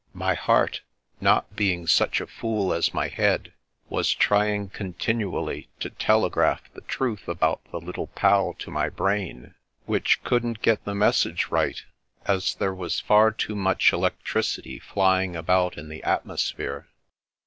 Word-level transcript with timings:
"My 0.25 0.33
heart, 0.33 0.81
not 1.19 1.55
being 1.55 1.85
such 1.85 2.19
a 2.19 2.25
fool 2.25 2.73
as 2.73 2.91
my 2.91 3.07
head, 3.07 3.53
was 3.87 4.11
trying 4.15 4.69
continually 4.69 5.69
to 5.79 5.91
telegraph 5.91 6.61
the 6.73 6.81
truth 6.81 7.27
about 7.27 7.61
the 7.71 7.79
Little 7.79 8.07
Pal 8.07 8.55
to 8.55 8.71
my 8.71 8.89
brain, 8.89 9.53
which 9.85 10.23
couldn't 10.23 10.63
get 10.63 10.85
the 10.85 10.95
message 10.95 11.49
right, 11.51 11.79
as 12.25 12.55
there 12.55 12.73
was 12.73 12.99
far 12.99 13.29
too 13.29 13.53
much 13.55 13.93
electricity 13.93 14.79
flying 14.79 15.35
about 15.35 15.77
in 15.77 15.87
the 15.87 16.01
atmosphere. 16.01 16.87